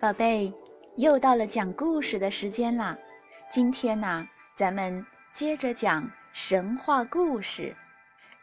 [0.00, 0.54] 宝贝，
[0.96, 2.96] 又到了讲故事的时间啦！
[3.50, 4.24] 今天呢，
[4.54, 7.74] 咱们接着讲神话故事，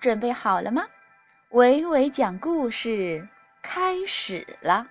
[0.02, 0.86] 准备好了吗？
[1.52, 3.26] 伟伟讲故事
[3.62, 4.86] 开始了。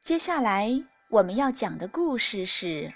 [0.00, 0.70] 接下来
[1.08, 2.66] 我们要讲的故事是《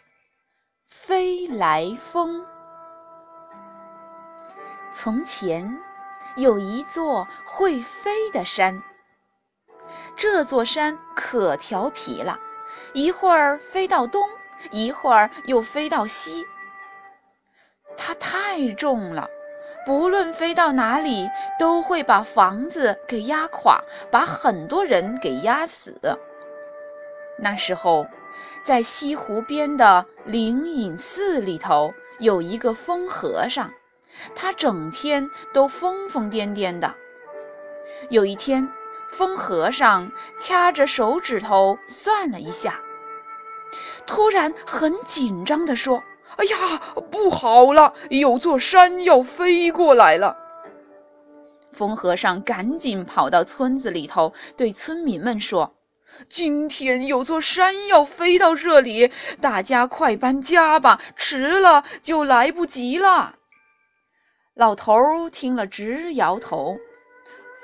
[0.87, 2.41] 飞来峰》。
[4.93, 5.77] 从前
[6.37, 8.81] 有一座会飞的山。
[10.21, 12.39] 这座山可调皮了，
[12.93, 14.29] 一会儿飞到东，
[14.71, 16.45] 一会儿又飞到西。
[17.97, 19.27] 它太重了，
[19.87, 21.27] 不论飞到哪里，
[21.59, 25.99] 都会把房子给压垮，把很多人给压死。
[27.39, 28.07] 那时候，
[28.63, 33.73] 在西湖边的灵隐寺里头，有一个疯和尚，
[34.35, 36.95] 他整天都疯疯癫癫的。
[38.11, 38.71] 有一天，
[39.13, 42.81] 风和尚掐着手指头算了一下，
[44.07, 46.03] 突然很紧张地说
[46.37, 46.81] ：“哎呀，
[47.11, 50.37] 不好了，有座山要飞过来了！”
[51.73, 55.75] 风和尚赶紧跑到村子里头，对村民们说
[56.29, 63.37] ：“今天有座山要飞到这里，大家快搬家吧，迟了就来不及了。”
[64.55, 66.77] 老头听了直摇头。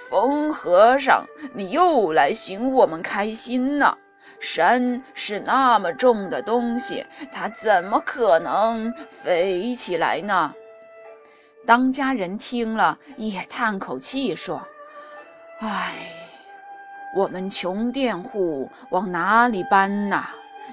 [0.09, 3.97] 疯和尚，你又来寻我们开心呢？
[4.39, 10.55] 山是那么重的东西，它怎么可能飞起来呢？
[11.67, 14.63] 当家人听了也叹口气说
[15.61, 15.95] ：“唉，
[17.17, 20.27] 我们穷佃户往哪里搬呐？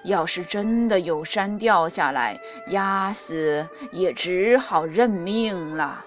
[0.03, 6.03] 要是真的有山掉下来压死，也只好认命了。”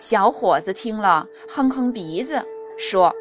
[0.00, 2.44] 小伙子听了，哼哼鼻子，
[2.78, 3.14] 说：“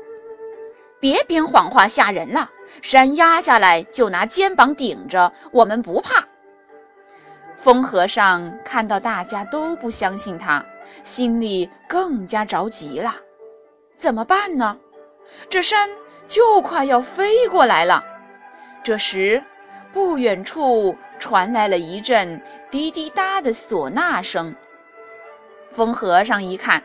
[1.00, 2.50] 别编谎话吓人了，
[2.82, 6.26] 山压下来就拿肩膀顶着，我们不怕。”
[7.56, 10.64] 风和尚看到大家都不相信他，
[11.04, 13.16] 心里更加着急了。
[13.98, 14.78] 怎么办呢？
[15.49, 15.89] 这山
[16.28, 18.04] 就快要飞过来了。
[18.83, 19.42] 这时，
[19.94, 22.39] 不远处传来了一阵
[22.70, 24.54] 滴滴答的唢呐声。
[25.75, 26.81] 疯和尚一看，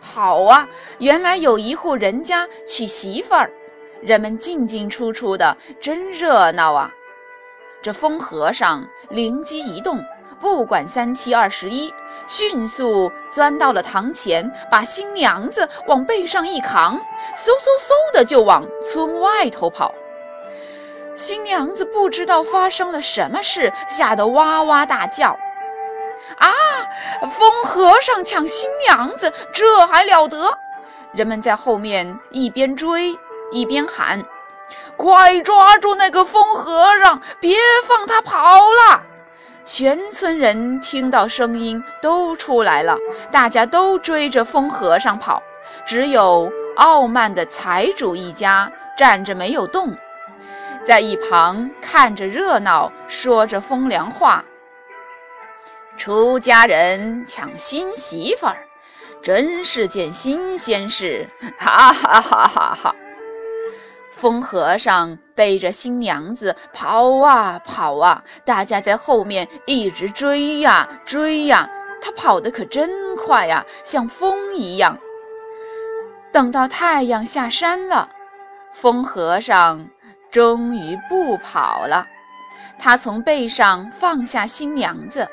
[0.00, 0.68] 好啊，
[0.98, 3.50] 原来有一户人家娶媳妇儿，
[4.02, 6.92] 人们进进出出的，真热闹啊！
[7.82, 10.04] 这疯和尚灵机一动，
[10.38, 11.92] 不管三七二十一，
[12.28, 16.96] 迅速钻到了堂前，把新娘子往背上一扛，
[17.34, 19.92] 嗖嗖嗖的就往村外头跑。
[21.16, 25.36] 新娘子不知道发生了什么事，吓得哇哇大叫。
[26.40, 26.48] 啊！
[27.38, 30.52] 疯和尚抢新娘子，这还了得！
[31.12, 33.16] 人们在后面一边追
[33.52, 34.22] 一边喊
[34.96, 37.56] ：“快抓住那个疯和尚，别
[37.86, 39.02] 放他跑了！”
[39.62, 42.96] 全村人听到声音都出来了，
[43.30, 45.42] 大家都追着疯和尚跑，
[45.86, 49.94] 只有傲慢的财主一家站着没有动，
[50.84, 54.42] 在一旁看着热闹，说着风凉话。
[56.00, 58.56] 出家人抢新媳妇儿，
[59.22, 61.28] 真是件新鲜事！
[61.60, 62.94] 哈哈哈哈哈！
[64.10, 71.68] 疯和尚背着新娘子跑啊跑啊，大家在后面一直追呀追呀，
[72.00, 74.96] 他跑得可真快呀，像风一样。
[76.32, 78.08] 等到太阳下山了，
[78.72, 79.86] 疯和尚
[80.30, 82.06] 终于不跑了，
[82.78, 85.28] 他从背上放下新娘子。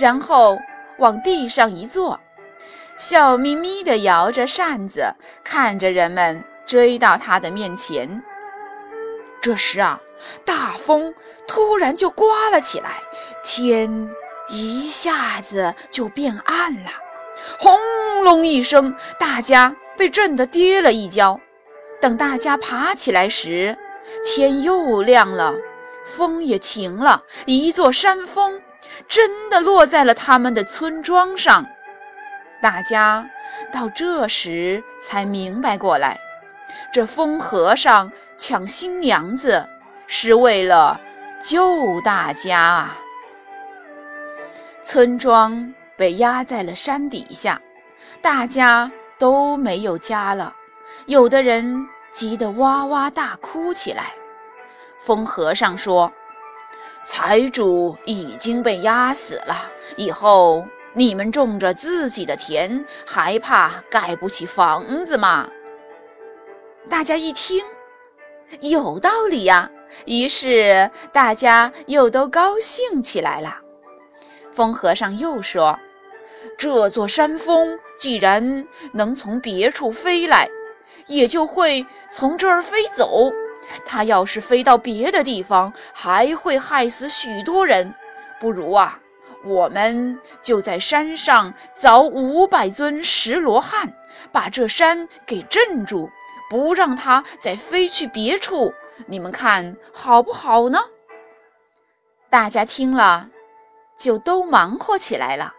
[0.00, 0.58] 然后
[0.98, 2.18] 往地上一坐，
[2.96, 8.22] 笑眯眯地摇着扇子，看着人们追到他的面前。
[9.42, 10.00] 这时啊，
[10.44, 11.14] 大风
[11.46, 12.96] 突然就刮了起来，
[13.44, 14.10] 天
[14.48, 16.90] 一下子就变暗了，
[17.58, 17.78] 轰
[18.24, 21.38] 隆一声，大家被震得跌了一跤。
[22.00, 23.76] 等大家爬起来时，
[24.24, 25.54] 天又亮了，
[26.06, 28.62] 风也停了，一座山峰。
[29.08, 31.66] 真的落在了他们的村庄上，
[32.60, 33.28] 大家
[33.72, 36.18] 到这时才明白过来，
[36.92, 39.68] 这疯和尚抢新娘子
[40.06, 41.00] 是为了
[41.42, 42.98] 救大家啊！
[44.82, 47.60] 村庄被压在了山底下，
[48.20, 50.54] 大家都没有家了，
[51.06, 54.12] 有的人急得哇哇大哭起来。
[55.00, 56.12] 疯和尚说。
[57.04, 65.48] 财主已经被压死了，以后你们种着自己的田，还怕盖不起房子吗？
[66.88, 67.64] 大家一听，
[68.60, 69.70] 有道理呀，
[70.04, 73.58] 于是大家又都高兴起来了。
[74.52, 75.78] 风和尚又说
[76.58, 80.48] ：“这座山峰既然能从别处飞来，
[81.06, 83.32] 也就会从这儿飞走。
[83.84, 87.94] 它要是飞到别的地方，还会害死许多人。
[88.38, 88.98] 不如啊，
[89.44, 93.92] 我们就在山上凿五百尊石罗汉，
[94.32, 96.10] 把这山给镇住，
[96.48, 98.72] 不让它再飞去别处。
[99.06, 100.78] 你们看好不好呢？”
[102.30, 103.28] 大家听了。
[104.00, 105.52] 就都忙活起来了。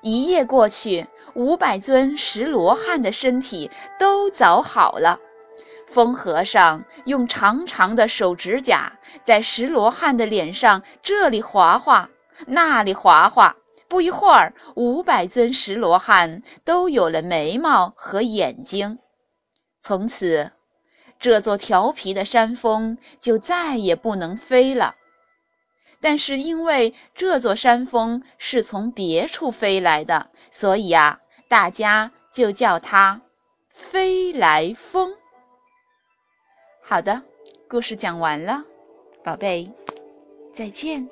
[0.00, 3.70] 一夜过去，五百尊石罗汉的身体
[4.00, 5.20] 都凿好了。
[5.86, 8.92] 风和尚用长长的手指甲
[9.22, 12.08] 在石罗汉的脸上这里划划，
[12.46, 13.54] 那里划划。
[13.86, 18.98] 不一会儿，五百尊石罗汉都有了眉毛和眼睛。
[19.82, 20.50] 从此，
[21.20, 24.96] 这座调皮的山峰就再也不能飞了。
[26.00, 33.20] 但是因为这座山峰是从别处飞来的，所以啊，大家就叫它
[33.68, 35.14] “飞来峰”。
[36.86, 37.22] 好的，
[37.66, 38.62] 故事讲完了，
[39.24, 39.66] 宝贝，
[40.52, 41.08] 再见。